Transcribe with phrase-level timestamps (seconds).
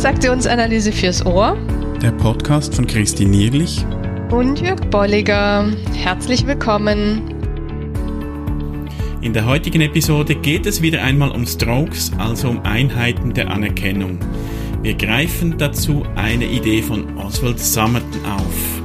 [0.00, 1.58] Transaktionsanalyse fürs Ohr.
[2.00, 3.84] Der Podcast von Christine Nierlich
[4.30, 5.70] und Jörg Bolliger.
[5.94, 7.20] Herzlich willkommen.
[9.20, 14.18] In der heutigen Episode geht es wieder einmal um Strokes, also um Einheiten der Anerkennung.
[14.80, 18.82] Wir greifen dazu eine Idee von Oswald Summerton auf.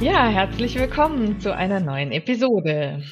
[0.00, 3.02] Ja, herzlich willkommen zu einer neuen Episode.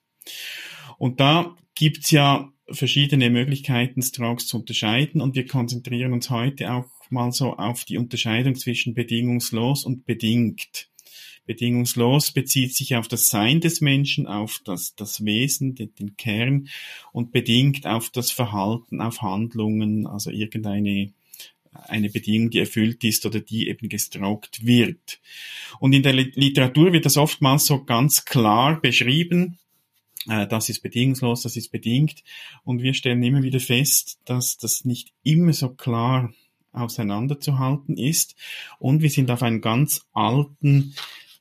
[0.99, 6.87] Und da gibt's ja verschiedene Möglichkeiten, Strokes zu unterscheiden und wir konzentrieren uns heute auch
[7.11, 10.89] mal so auf die Unterscheidung zwischen bedingungslos und bedingt.
[11.47, 16.69] Bedingungslos bezieht sich auf das Sein des Menschen, auf das, das Wesen, den, den Kern
[17.13, 21.13] und bedingt auf das Verhalten, auf Handlungen, also irgendeine
[21.89, 25.21] eine Bedingung, die erfüllt ist oder die eben gestroked wird.
[25.81, 29.59] Und in der Literatur wird das oftmals so ganz klar beschrieben,
[30.29, 32.23] äh, das ist bedingungslos, das ist bedingt.
[32.65, 36.33] Und wir stellen immer wieder fest, dass das nicht immer so klar
[36.73, 38.35] auseinanderzuhalten ist.
[38.79, 40.95] Und wir sind auf einen ganz alten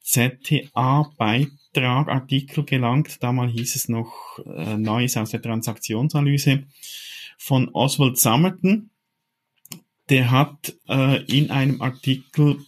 [0.03, 3.23] ZTA-Beitrag, Artikel gelangt.
[3.23, 6.65] Damals hieß es noch äh, Neues aus der Transaktionsanalyse
[7.37, 8.91] von Oswald Summerton.
[10.09, 12.59] Der hat äh, in einem Artikel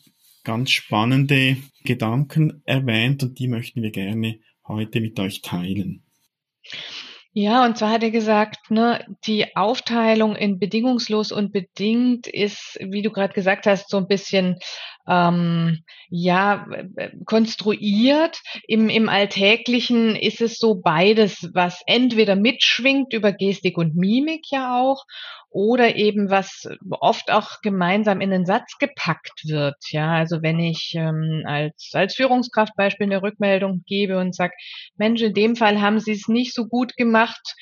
[0.43, 6.03] ganz spannende Gedanken erwähnt und die möchten wir gerne heute mit euch teilen.
[7.37, 13.01] Ja, und zwar hat er gesagt, ne, die Aufteilung in bedingungslos und bedingt ist, wie
[13.01, 14.57] du gerade gesagt hast, so ein bisschen
[15.07, 16.67] ähm, ja
[17.25, 18.41] konstruiert.
[18.67, 24.79] Im, Im Alltäglichen ist es so beides, was entweder mitschwingt über Gestik und Mimik ja
[24.79, 25.05] auch
[25.49, 29.77] oder eben was oft auch gemeinsam in den Satz gepackt wird.
[29.89, 34.53] Ja, also wenn ich ähm, als als Führungskraft Beispiel eine Rückmeldung gebe und sage,
[34.97, 37.55] Mensch, in dem Fall haben Sie es nicht so gut gemacht.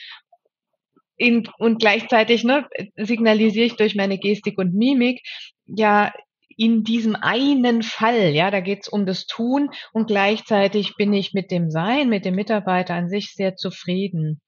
[1.17, 2.67] In, und gleichzeitig ne,
[2.97, 5.21] signalisiere ich durch meine Gestik und Mimik,
[5.67, 6.11] ja,
[6.57, 11.33] in diesem einen Fall, ja, da geht es um das Tun und gleichzeitig bin ich
[11.33, 14.41] mit dem Sein, mit dem Mitarbeiter an sich sehr zufrieden.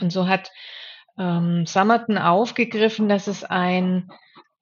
[0.00, 0.50] Und so hat
[1.18, 4.08] ähm, Summerton aufgegriffen, dass es ein,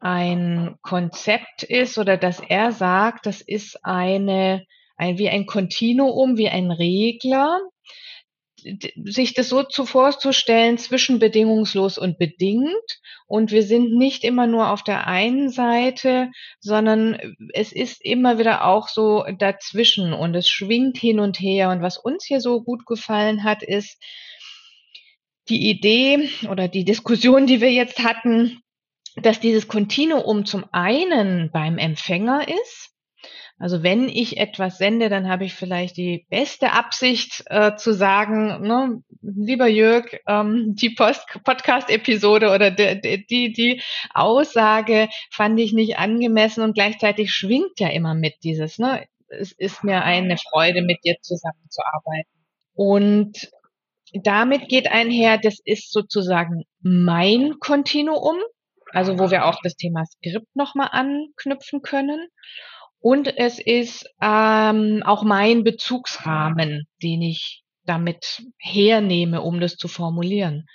[0.00, 4.64] ein Konzept ist oder dass er sagt, das ist eine,
[4.96, 7.60] ein, wie ein Kontinuum, wie ein Regler,
[9.04, 13.00] sich das so zu vorzustellen zwischen bedingungslos und bedingt.
[13.26, 17.18] Und wir sind nicht immer nur auf der einen Seite, sondern
[17.54, 21.70] es ist immer wieder auch so dazwischen und es schwingt hin und her.
[21.70, 24.02] Und was uns hier so gut gefallen hat, ist,
[25.48, 28.62] die Idee oder die Diskussion, die wir jetzt hatten,
[29.16, 32.89] dass dieses Kontinuum zum einen beim Empfänger ist.
[33.60, 38.62] Also wenn ich etwas sende, dann habe ich vielleicht die beste Absicht äh, zu sagen,
[38.62, 43.82] ne, lieber Jörg, ähm, die Podcast-Episode oder die, die, die
[44.14, 49.84] Aussage fand ich nicht angemessen und gleichzeitig schwingt ja immer mit dieses, ne, es ist
[49.84, 52.30] mir eine Freude, mit dir zusammenzuarbeiten.
[52.72, 53.50] Und
[54.14, 58.38] damit geht einher, das ist sozusagen mein Kontinuum,
[58.92, 62.26] also wo wir auch das Thema Skript nochmal anknüpfen können.
[63.00, 70.66] Und es ist ähm, auch mein Bezugsrahmen, den ich damit hernehme, um das zu formulieren.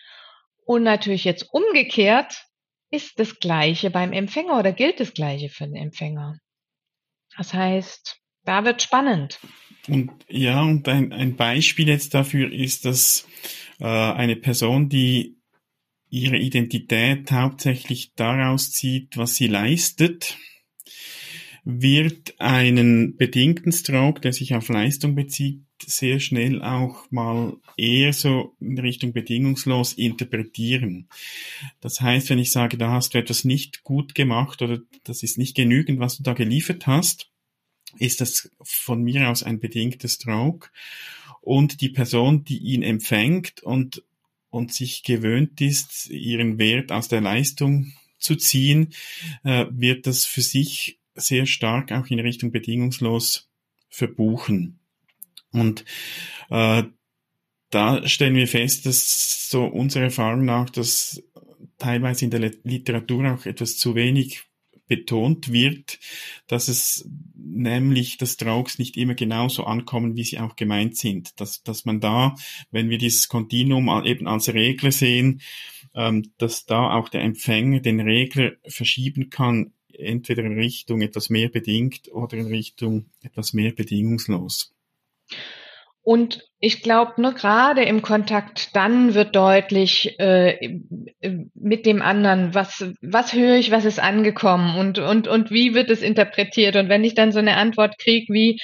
[0.66, 2.46] Und natürlich jetzt umgekehrt
[2.90, 6.40] ist das Gleiche beim Empfänger oder gilt das Gleiche für den Empfänger.
[7.38, 9.40] Das heißt, da wird spannend.
[9.88, 13.28] Und ja, und ein, ein Beispiel jetzt dafür ist, dass
[13.80, 15.38] äh, eine Person, die
[16.10, 20.38] ihre Identität hauptsächlich daraus zieht, was sie leistet,
[21.66, 28.56] wird einen bedingten Stroke, der sich auf Leistung bezieht, sehr schnell auch mal eher so
[28.62, 31.10] in Richtung bedingungslos interpretieren.
[31.82, 35.40] Das heißt, wenn ich sage, da hast du etwas nicht gut gemacht oder das ist
[35.40, 37.32] nicht genügend, was du da geliefert hast,
[37.98, 40.70] ist das von mir aus ein bedingter Stroke.
[41.42, 44.04] Und die Person, die ihn empfängt und,
[44.50, 48.94] und sich gewöhnt ist, ihren Wert aus der Leistung zu ziehen,
[49.44, 53.50] äh, wird das für sich sehr stark auch in Richtung bedingungslos
[53.90, 54.80] verbuchen.
[55.52, 55.86] Und
[56.50, 56.84] äh,
[57.70, 61.24] da stellen wir fest, dass so unserer Erfahrung nach, dass
[61.78, 64.44] teilweise in der Literatur auch etwas zu wenig
[64.88, 66.00] betont wird,
[66.48, 71.40] dass es nämlich, dass Strokes nicht immer genauso ankommen, wie sie auch gemeint sind.
[71.40, 72.36] Dass, dass man da,
[72.72, 75.42] wenn wir dieses Kontinuum eben als Regler sehen,
[75.96, 81.50] ähm, dass da auch der Empfänger den Regler verschieben kann, entweder in Richtung etwas mehr
[81.50, 84.74] bedingt oder in Richtung etwas mehr bedingungslos.
[86.02, 90.80] Und ich glaube, nur gerade im Kontakt dann wird deutlich äh,
[91.56, 95.90] mit dem anderen, was, was höre ich, was ist angekommen und, und, und wie wird
[95.90, 96.76] es interpretiert.
[96.76, 98.60] Und wenn ich dann so eine Antwort kriege wie,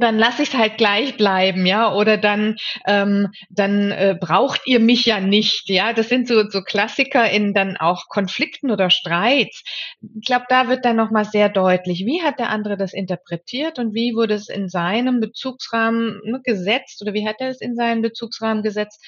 [0.00, 2.56] dann lasse ich es halt gleich bleiben, ja, oder dann
[2.86, 5.92] ähm, dann äh, braucht ihr mich ja nicht, ja.
[5.92, 9.62] Das sind so so Klassiker in dann auch Konflikten oder Streits.
[10.00, 13.78] Ich glaube, da wird dann noch mal sehr deutlich, wie hat der andere das interpretiert
[13.78, 17.74] und wie wurde es in seinem Bezugsrahmen ne, gesetzt oder wie hat er es in
[17.74, 19.04] seinen Bezugsrahmen gesetzt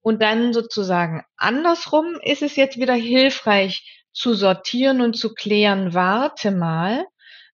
[0.00, 5.94] und dann sozusagen andersrum ist es jetzt wieder hilfreich zu sortieren und zu klären.
[5.94, 7.04] Warte mal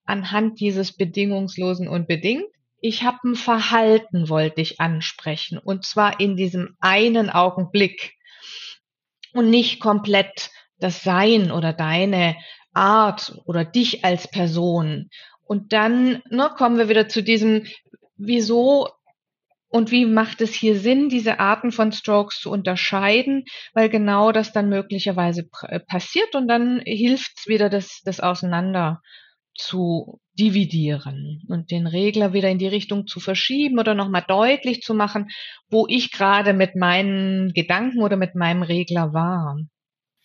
[0.05, 2.45] anhand dieses bedingungslosen und bedingt
[2.87, 5.57] ich habe ein Verhalten, wollte ich ansprechen.
[5.57, 8.13] Und zwar in diesem einen Augenblick.
[9.33, 12.35] Und nicht komplett das Sein oder deine
[12.73, 15.09] Art oder dich als Person.
[15.41, 17.65] Und dann ne, kommen wir wieder zu diesem,
[18.17, 18.87] wieso
[19.67, 24.53] und wie macht es hier Sinn, diese Arten von Strokes zu unterscheiden, weil genau das
[24.53, 25.49] dann möglicherweise
[25.87, 29.01] passiert und dann hilft es wieder, das, das auseinander
[29.55, 34.93] zu dividieren und den Regler wieder in die Richtung zu verschieben oder nochmal deutlich zu
[34.93, 35.29] machen,
[35.69, 39.57] wo ich gerade mit meinen Gedanken oder mit meinem Regler war.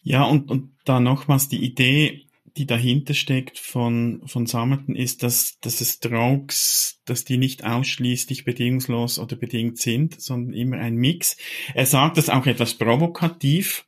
[0.03, 5.59] Ja, und, und da nochmals die Idee, die dahinter steckt von, von Samerton ist, dass,
[5.61, 11.37] dass es Strokes, dass die nicht ausschließlich bedingungslos oder bedingt sind, sondern immer ein Mix.
[11.75, 13.87] Er sagt das auch etwas provokativ,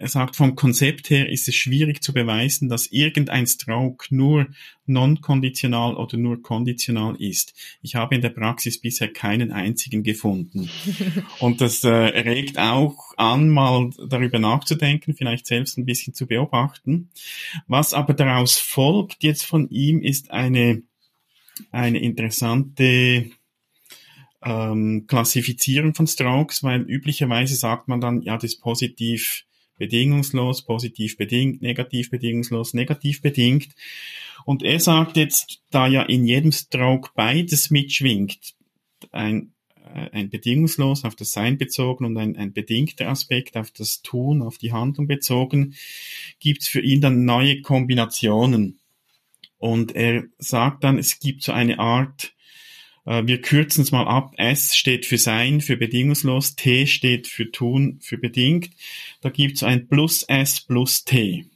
[0.00, 4.46] er sagt, vom Konzept her ist es schwierig zu beweisen, dass irgendein Stroke nur
[4.86, 7.54] non-konditional oder nur konditional ist.
[7.82, 10.70] Ich habe in der Praxis bisher keinen einzigen gefunden.
[11.40, 17.10] Und das äh, regt auch an, mal darüber nachzudenken, vielleicht selbst ein bisschen zu beobachten.
[17.66, 20.82] Was aber daraus folgt jetzt von ihm, ist eine,
[21.72, 23.30] eine interessante
[24.42, 29.44] ähm, Klassifizierung von Strokes, weil üblicherweise sagt man dann, ja, das ist positiv
[29.78, 33.68] bedingungslos, positiv bedingt, negativ bedingungslos, negativ bedingt.
[34.44, 38.54] Und er sagt jetzt, da ja in jedem Stroke beides mitschwingt,
[39.12, 44.02] ein, äh, ein bedingungslos auf das Sein bezogen und ein, ein bedingter Aspekt auf das
[44.02, 45.74] Tun, auf die Handlung bezogen,
[46.40, 48.78] gibt's für ihn dann neue Kombinationen.
[49.58, 52.32] Und er sagt dann, es gibt so eine Art
[53.08, 54.34] wir kürzen es mal ab.
[54.36, 56.56] S steht für sein, für bedingungslos.
[56.56, 58.70] T steht für tun, für bedingt.
[59.22, 61.46] Da gibt es ein plus S plus T.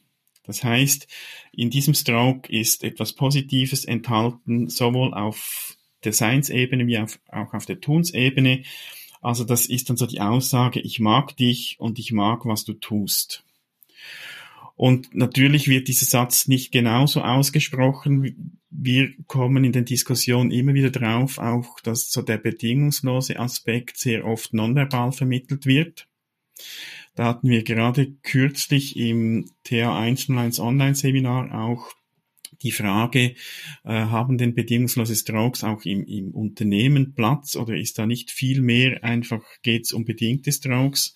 [0.44, 1.06] Das heißt,
[1.52, 7.80] in diesem Stroke ist etwas Positives enthalten, sowohl auf der Seinsebene wie auch auf der
[7.80, 8.62] Tunsebene.
[9.20, 12.72] Also das ist dann so die Aussage, ich mag dich und ich mag, was du
[12.72, 13.44] tust.
[14.74, 18.58] Und natürlich wird dieser Satz nicht genauso ausgesprochen.
[18.84, 24.26] Wir kommen in den Diskussionen immer wieder drauf, auch dass so der bedingungslose Aspekt sehr
[24.26, 26.08] oft nonverbal vermittelt wird.
[27.14, 31.92] Da hatten wir gerade kürzlich im TA101 Online-Seminar auch
[32.62, 33.36] die Frage,
[33.84, 38.62] äh, haben denn bedingungslose Strokes auch im, im Unternehmen Platz oder ist da nicht viel
[38.62, 41.14] mehr einfach geht's um bedingte Strokes?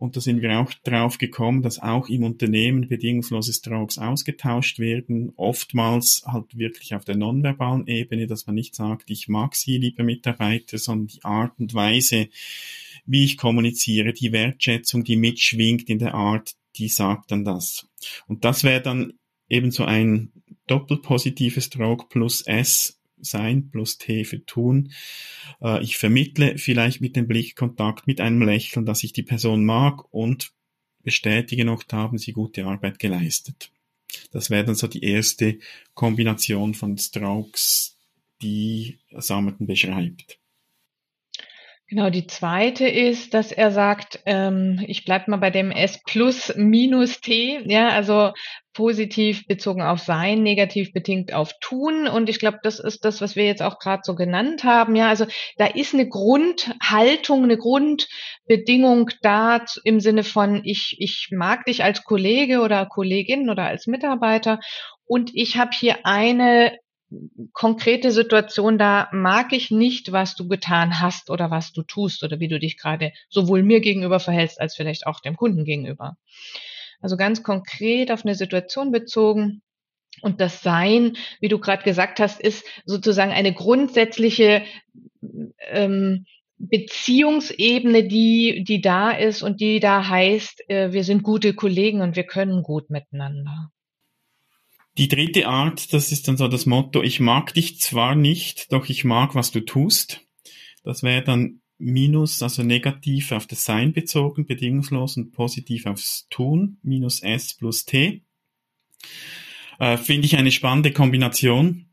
[0.00, 5.34] Und da sind wir auch drauf gekommen, dass auch im Unternehmen bedingungslose Strokes ausgetauscht werden.
[5.36, 10.02] Oftmals halt wirklich auf der nonverbalen Ebene, dass man nicht sagt, ich mag Sie, liebe
[10.02, 12.28] Mitarbeiter, sondern die Art und Weise,
[13.04, 17.86] wie ich kommuniziere, die Wertschätzung, die mitschwingt in der Art, die sagt dann das.
[18.26, 19.12] Und das wäre dann
[19.50, 20.32] eben so ein
[20.66, 24.92] doppelpositives Stroke plus S sein plus T für tun.
[25.62, 30.12] Äh, ich vermittle vielleicht mit dem Blickkontakt, mit einem Lächeln, dass ich die Person mag
[30.12, 30.52] und
[31.02, 33.70] bestätige noch, da haben sie gute Arbeit geleistet.
[34.32, 35.58] Das wäre dann so die erste
[35.94, 37.96] Kombination von Strokes,
[38.42, 40.39] die Samerton beschreibt.
[41.90, 46.54] Genau, die zweite ist, dass er sagt, ähm, ich bleib mal bei dem S plus
[46.56, 48.30] minus T, ja, also
[48.74, 52.06] positiv bezogen auf Sein, negativ bedingt auf Tun.
[52.06, 54.94] Und ich glaube, das ist das, was wir jetzt auch gerade so genannt haben.
[54.94, 61.64] Ja, also da ist eine Grundhaltung, eine Grundbedingung da im Sinne von, ich, ich mag
[61.64, 64.60] dich als Kollege oder Kollegin oder als Mitarbeiter
[65.06, 66.78] und ich habe hier eine
[67.52, 72.40] konkrete Situation, da mag ich nicht, was du getan hast oder was du tust oder
[72.40, 76.16] wie du dich gerade sowohl mir gegenüber verhältst als vielleicht auch dem Kunden gegenüber.
[77.00, 79.62] Also ganz konkret auf eine Situation bezogen.
[80.22, 84.64] Und das Sein, wie du gerade gesagt hast, ist sozusagen eine grundsätzliche
[85.70, 86.26] ähm,
[86.58, 92.16] Beziehungsebene, die, die da ist und die da heißt, äh, wir sind gute Kollegen und
[92.16, 93.70] wir können gut miteinander.
[94.98, 98.88] Die dritte Art, das ist dann so das Motto, ich mag dich zwar nicht, doch
[98.88, 100.26] ich mag, was du tust.
[100.82, 106.78] Das wäre dann minus, also negativ auf das Sein bezogen, bedingungslos und positiv aufs Tun,
[106.82, 108.22] minus S plus T.
[109.78, 111.86] Äh, Finde ich eine spannende Kombination.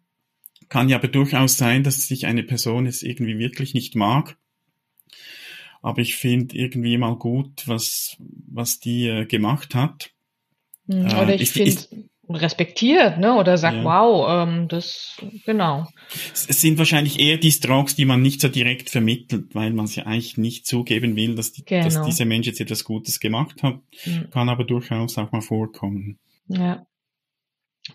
[0.69, 4.37] Kann ja aber durchaus sein, dass sich eine Person es irgendwie wirklich nicht mag.
[5.81, 10.11] Aber ich finde irgendwie mal gut, was, was die äh, gemacht hat.
[10.89, 13.35] Hm, oder ich, ich finde respektiert, ne?
[13.35, 13.83] Oder sagt, ja.
[13.83, 15.87] wow, ähm, das genau.
[16.33, 19.95] Es sind wahrscheinlich eher die Strokes, die man nicht so direkt vermittelt, weil man es
[19.95, 21.83] ja eigentlich nicht zugeben will, dass, die, genau.
[21.83, 23.79] dass dieser Mensch jetzt etwas Gutes gemacht hat.
[24.05, 24.29] Mhm.
[24.31, 26.19] Kann aber durchaus auch mal vorkommen.
[26.47, 26.85] Ja.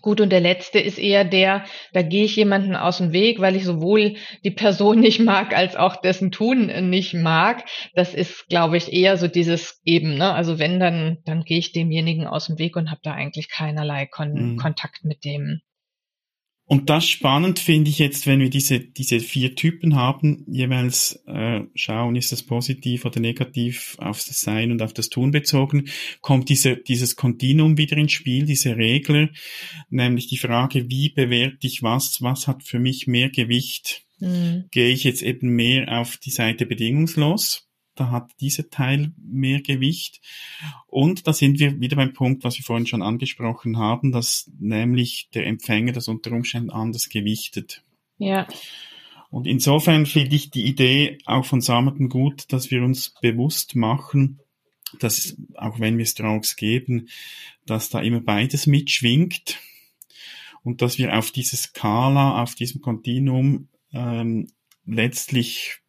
[0.01, 3.55] Gut, und der letzte ist eher der, da gehe ich jemanden aus dem Weg, weil
[3.55, 7.63] ich sowohl die Person nicht mag, als auch dessen Tun nicht mag.
[7.93, 10.33] Das ist, glaube ich, eher so dieses eben, ne?
[10.33, 14.05] Also wenn, dann, dann gehe ich demjenigen aus dem Weg und habe da eigentlich keinerlei
[14.07, 14.57] Kon mhm.
[14.57, 15.61] Kontakt mit dem.
[16.65, 21.61] Und das spannend finde ich jetzt, wenn wir diese, diese vier Typen haben, jeweils äh,
[21.75, 25.89] schauen, ist das positiv oder negativ auf das Sein und auf das Tun bezogen,
[26.21, 29.29] kommt diese, dieses Kontinuum wieder ins Spiel, diese Regler,
[29.89, 34.05] nämlich die Frage, wie bewerte ich was, was hat für mich mehr Gewicht?
[34.19, 34.65] Mhm.
[34.71, 37.67] Gehe ich jetzt eben mehr auf die Seite bedingungslos?
[37.95, 40.21] Da hat dieser Teil mehr Gewicht.
[40.87, 45.29] Und da sind wir wieder beim Punkt, was wir vorhin schon angesprochen haben, dass nämlich
[45.33, 47.83] der Empfänger das unter Umständen anders gewichtet.
[48.17, 48.47] Ja.
[49.29, 54.39] Und insofern finde ich die Idee auch von Samerton gut, dass wir uns bewusst machen,
[54.99, 57.09] dass auch wenn wir Strokes geben,
[57.65, 59.59] dass da immer beides mitschwingt
[60.63, 64.49] und dass wir auf diese Skala, auf diesem Kontinuum ähm,
[64.85, 65.79] letztlich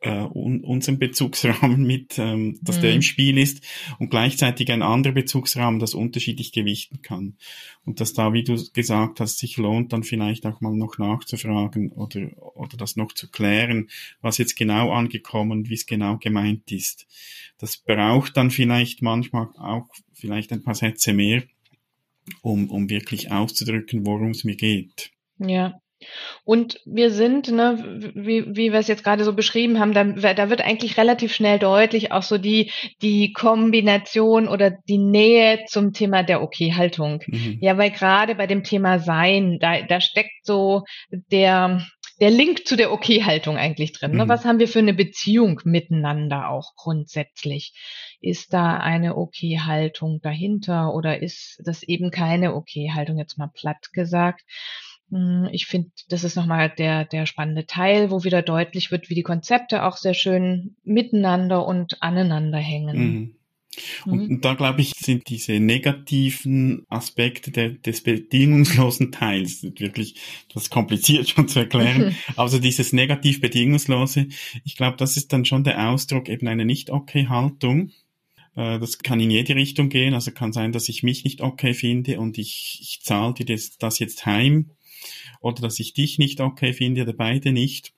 [0.00, 2.82] äh, un unseren Bezugsrahmen mit, ähm, dass mhm.
[2.82, 3.64] der im Spiel ist
[3.98, 7.36] und gleichzeitig ein anderer Bezugsrahmen, das unterschiedlich gewichten kann.
[7.84, 11.90] Und dass da, wie du gesagt hast, sich lohnt, dann vielleicht auch mal noch nachzufragen
[11.92, 13.88] oder, oder das noch zu klären,
[14.20, 17.06] was jetzt genau angekommen, wie es genau gemeint ist.
[17.58, 21.42] Das braucht dann vielleicht manchmal auch vielleicht ein paar Sätze mehr,
[22.42, 25.10] um, um wirklich auszudrücken, worum es mir geht.
[25.38, 25.80] Ja,
[26.44, 30.50] und wir sind, ne, wie, wie wir es jetzt gerade so beschrieben haben, da, da
[30.50, 32.70] wird eigentlich relativ schnell deutlich auch so die,
[33.02, 37.22] die Kombination oder die Nähe zum Thema der Okay-Haltung.
[37.26, 37.58] Mhm.
[37.60, 41.82] Ja, weil gerade bei dem Thema Sein, da, da steckt so der,
[42.20, 44.12] der Link zu der Okay-Haltung eigentlich drin.
[44.12, 44.24] Ne?
[44.24, 44.28] Mhm.
[44.28, 47.72] Was haben wir für eine Beziehung miteinander auch grundsätzlich?
[48.20, 54.42] Ist da eine Okay-Haltung dahinter oder ist das eben keine Okay-Haltung, jetzt mal platt gesagt?
[55.10, 59.14] Hm, ich finde, das ist nochmal der, der spannende Teil, wo wieder deutlich wird, wie
[59.14, 62.96] die Konzepte auch sehr schön miteinander und aneinander hängen.
[62.96, 63.34] Mhm.
[64.06, 64.40] Und mhm.
[64.40, 70.16] da glaube ich, sind diese negativen Aspekte der, des bedingungslosen Teils wirklich
[70.52, 72.16] das kompliziert schon zu erklären.
[72.36, 74.26] Also dieses negativ bedingungslose,
[74.64, 77.90] ich glaube, das ist dann schon der Ausdruck eben einer nicht okay Haltung.
[78.58, 80.14] Äh, das kann in jede Richtung gehen.
[80.14, 83.78] Also kann sein, dass ich mich nicht okay finde und ich, ich zahle dir das,
[83.78, 84.72] das jetzt heim
[85.40, 87.94] oder dass ich dich nicht okay finde oder beide nicht.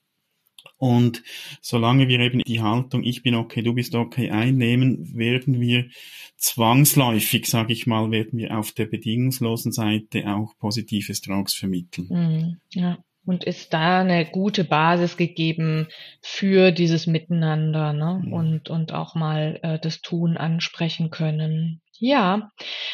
[0.77, 1.23] Und
[1.61, 5.89] solange wir eben die Haltung, ich bin okay, du bist okay einnehmen, werden wir
[6.37, 12.07] zwangsläufig, sage ich mal, werden wir auf der bedingungslosen Seite auch positive Strokes vermitteln.
[12.09, 13.03] Mhm, ja.
[13.23, 15.87] Und ist da eine gute Basis gegeben
[16.21, 18.21] für dieses Miteinander ne?
[18.23, 18.33] Mhm.
[18.33, 21.81] und, und auch mal äh, das Tun ansprechen können.
[22.03, 22.49] Ja,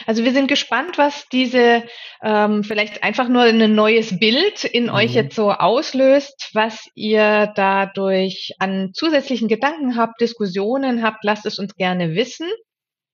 [0.06, 1.84] also wir sind gespannt, was diese
[2.22, 4.90] ähm, vielleicht einfach nur ein neues Bild in mhm.
[4.90, 11.58] euch jetzt so auslöst, was ihr dadurch an zusätzlichen Gedanken habt, Diskussionen habt, lasst es
[11.58, 12.48] uns gerne wissen.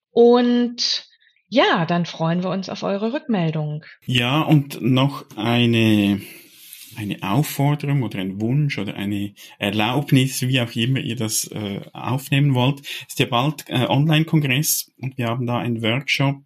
[0.09, 1.05] Und
[1.47, 3.85] ja, dann freuen wir uns auf eure Rückmeldung.
[4.07, 6.19] Ja, und noch eine
[6.97, 12.53] eine Aufforderung oder ein Wunsch oder eine Erlaubnis, wie auch immer ihr das äh, aufnehmen
[12.55, 16.41] wollt, ist ja bald äh, Online-Kongress und wir haben da einen Workshop.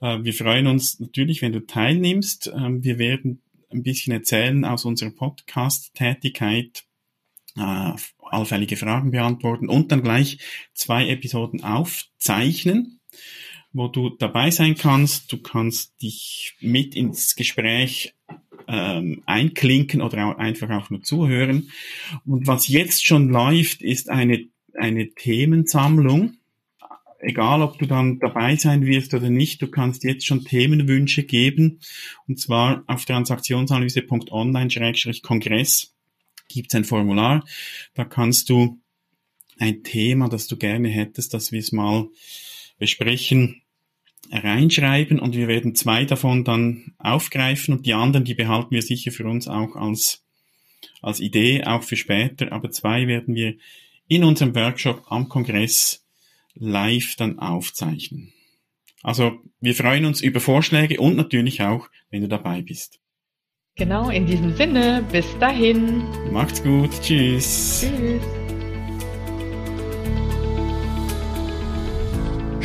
[0.00, 2.52] Äh, wir freuen uns natürlich, wenn du teilnimmst.
[2.54, 6.84] Ähm, wir werden ein bisschen erzählen aus unserer Podcast-Tätigkeit,
[7.56, 7.92] äh,
[8.30, 10.38] allfällige Fragen beantworten und dann gleich
[10.74, 12.98] zwei Episoden aufzeichnen
[13.72, 15.32] wo du dabei sein kannst.
[15.32, 18.14] Du kannst dich mit ins Gespräch
[18.68, 21.72] ähm, einklinken oder auch einfach auch nur zuhören.
[22.24, 26.34] Und was jetzt schon läuft, ist eine, eine Themensammlung.
[27.20, 31.80] Egal, ob du dann dabei sein wirst oder nicht, du kannst jetzt schon Themenwünsche geben.
[32.28, 35.92] Und zwar auf transaktionsanalyse.online-kongress
[36.48, 37.44] gibt es ein Formular.
[37.94, 38.78] Da kannst du
[39.58, 42.06] ein Thema, das du gerne hättest, dass wir es mal
[42.78, 43.62] besprechen,
[44.30, 49.10] reinschreiben und wir werden zwei davon dann aufgreifen und die anderen, die behalten wir sicher
[49.10, 50.24] für uns auch als,
[51.00, 53.54] als Idee, auch für später, aber zwei werden wir
[54.08, 56.04] in unserem Workshop am Kongress
[56.54, 58.32] live dann aufzeichnen.
[59.02, 63.00] Also wir freuen uns über Vorschläge und natürlich auch, wenn du dabei bist.
[63.76, 66.02] Genau, in diesem Sinne, bis dahin.
[66.32, 67.86] Macht's gut, tschüss.
[67.86, 68.47] Tschüss.